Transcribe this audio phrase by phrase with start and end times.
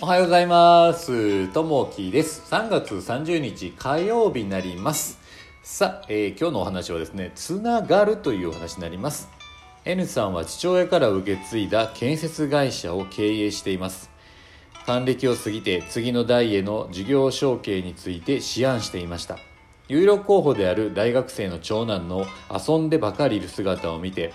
[0.00, 1.48] おはようございます。
[1.48, 2.44] ともきです。
[2.54, 5.18] 3月30日火曜日になります。
[5.64, 9.28] さあ、えー今日のお話はですね、つながるというお話になります。
[9.84, 14.08] N さんは父親から受け継いだ建設会社を経営しています。
[14.86, 19.36] 還暦を過ぎて次の代への事業承継について思案していました。
[19.88, 22.24] 有力候補である大学生の長男の
[22.56, 24.32] 遊んでばかりいる姿を見て、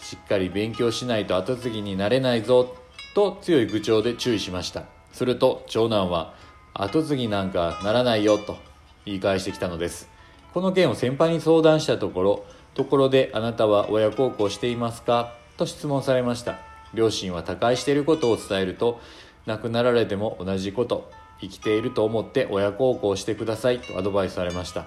[0.00, 2.76] しっかり勉強しないと後継ぎになれないぞ
[3.14, 6.32] と強い口調で注意しましたすると長男は
[6.74, 8.56] 後継ぎなんかならないよと
[9.04, 10.08] 言い返してきたのです。
[10.54, 16.58] この件を先輩に相談したところところであなたは親孝行していますかと質問されました。
[16.94, 19.00] 両親は他界していることを伝えると
[19.44, 24.86] 亡くなられても同じこと生きていると思って親孝行してくださいとアドバイスされました。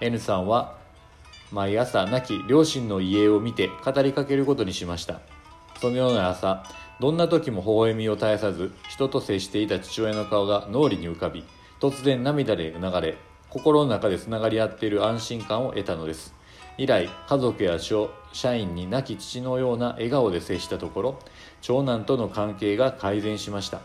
[0.00, 0.78] N さんは
[1.50, 5.20] 毎朝亡き両親の遺影を見て語りかけることにしました。
[5.80, 6.64] そのような朝
[7.00, 11.44] どんな時も微笑みを絶やさず人と接していた父親の顔が脳裏に浮かび
[11.80, 13.16] 突然涙で流れ
[13.50, 16.34] 心の中でつながり合っている安心感を得たのです。
[16.76, 21.18] 以来家族や社員に亡き父のような笑顔で接したところ
[21.60, 23.80] 長男との関係が改善しました。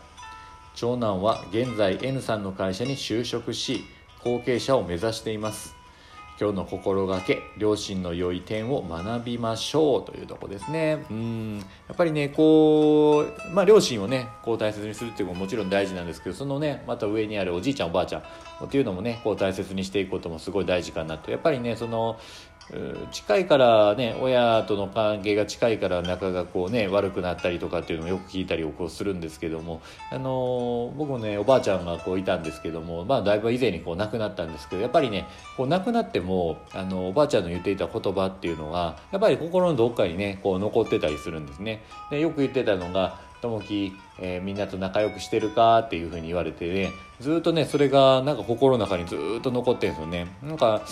[0.74, 3.84] 長男は現在 N さんの会社に就職し
[4.24, 5.79] 後継者を目指しています。
[6.40, 11.04] 今日の心がけ両親の良い点を学びましょうというとこですね。
[11.10, 11.58] うん。
[11.58, 21.30] やっぱりねこうまあ両親をねこう大切にするっていうのももちろん大事なんですけどそのねまた上にあるおじいちゃんおばあちゃんっていうのもねこう大切にしていくこともすごい大事かなと。
[21.30, 22.18] やっぱりねその
[23.10, 29.82] 近いからね親との関係が近いから仲がこうね悪くなったりとかっていうのもよく聞いたりをこうするんですけども
[30.12, 35.26] あの僕もねおばあちゃんがこういたんですけどもまあだいぶ以前にこう亡くなったんですけどやっぱりね
[35.56, 41.82] こう亡くなってもあのおばあちゃんの言っていた言葉っていうのがやっぱり心のどっかにねこう残ってたりするんですね。
[42.10, 50.26] でよく言ってたのが「ともき、えーみんなと仲良くしてるか?」っていうふうに言われてねずっとねそれがなんか心の中にずっと残ってるんですよね。
[50.42, 50.82] なんか、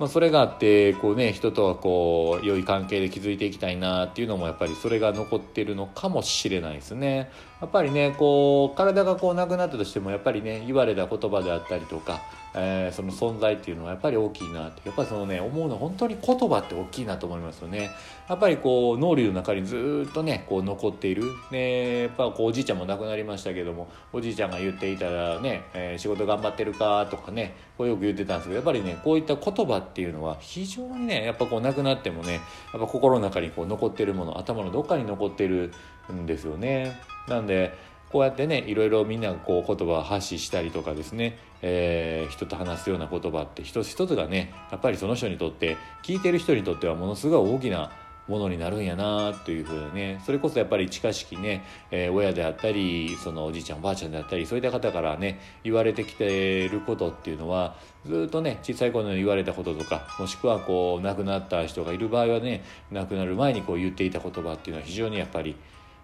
[0.00, 7.30] まあ、それがあってこうね人とはこう良い関係で築いていきたいなっていうのもやっぱりそれが残ってるのかもしれないですね。
[7.60, 12.22] やっぱりねこう体がこうなくなったとしてもやっぱりね言われた言葉であったりとか
[12.54, 17.90] えーその存在っていうのはやっぱり大きいなってやっぱりそのね思うのは本当に言葉って大きいなと思いますよね。
[18.28, 21.24] やっぱりこう脳裏の中にずっとねこう残っている。
[21.52, 32.42] ねやっぱこうおじちゃんも亡くなりましたけどもおじいちゃんが言っていたらね、えー仕事頑張ってるかとかねこうよく言ってたんですけどやっぱりねこういった言葉っていうのは非常にねやっぱこう亡くなってもねやっ
[32.72, 35.72] ぱ心の中にこう残ってるもの頭のどっかに残ってる
[36.12, 37.00] んですよね。
[37.28, 37.72] なんで
[38.10, 47.90] こうやってねいろいろみんながこう言葉を発信したりとかですね、えー人と話すような言葉って一つ一つがねやっぱりその人にとって聞いてる人にとってはものすごい大きな
[48.28, 65.56] ものになるんやなというふうにねそれこそやっぱり近しきね、えー親であったりそのおじいちゃんおばあちゃんであったりそういった方からね言われてきてることっていうのはずっとね小さい頃に言われたこととかもしくはこう亡くなった人がいる場合はね亡くなる前にこう言っていた言葉っていうのは非常にやっぱり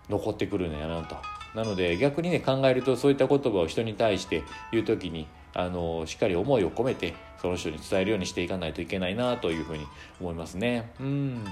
[0.08, 1.16] 残ってくるんやなと。
[1.54, 4.42] なので逆にね考えるとそういった言葉を人に対して
[4.72, 9.86] 言う時にあのしっかり思いを込めてその人に伝えるようにしていかないといけないなというふうに
[10.20, 10.90] 思いますね。
[11.00, 11.44] うん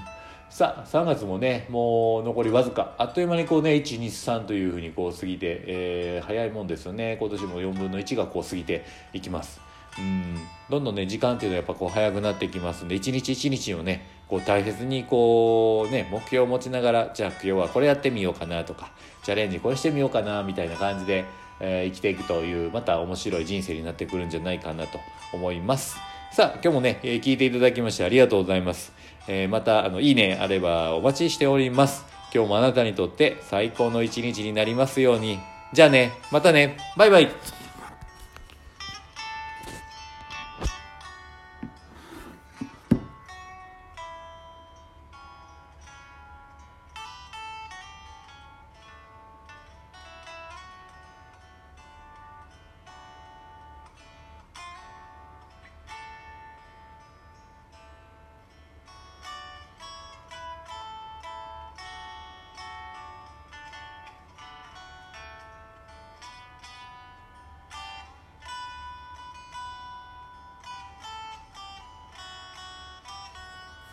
[0.53, 2.93] さあ3月もねもう残りわずか。
[2.99, 7.17] あっという間にこうね123というふうにこう過ぎて、えー早いもんですよね。
[7.19, 9.59] 今年も4分の1がこう過ぎていきます。
[9.97, 10.35] うん。
[10.69, 18.91] どんどんね時間っていうのはやっぱこう早くなっていきますんで一日一日をねこう大切にこうね目標を持ちながらじゃあ今日はこれやってみようかなとか
[19.23, 21.25] チャレンジこれしてみようかなみたいな感じで、
[21.61, 24.99] えー生きていくというまた面白い人生になってくるんじゃないかなと
[25.33, 25.97] 思います。
[26.33, 28.91] さあ今日もね、えー聞いていただきましてありがとうございます、
[29.27, 32.05] えーまたあのいいねあればお待ちしております。
[32.33, 35.39] 今日もあなたにとって最高の一日になりますように。
[35.71, 36.77] じゃあねまたね。
[36.97, 37.29] バイバイ。